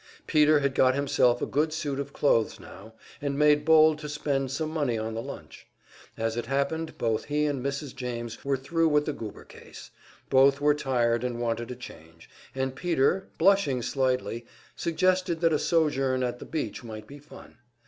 [0.25, 4.49] Peter had got himself a good suit of clothes now, and made bold to spend
[4.49, 5.67] some money on the lunch.
[6.17, 7.95] As it happened, both he and Mrs.
[7.95, 9.91] James were thru with the Goober case;
[10.31, 14.43] both were tired and wanted a change, and Peter, blushing shyly,
[14.75, 17.59] suggested that a sojourn at the beach might be fun.